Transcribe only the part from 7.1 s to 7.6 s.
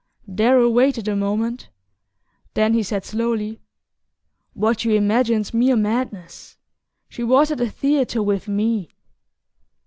was at